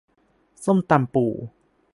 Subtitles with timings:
[0.65, 1.25] ส้มตำปู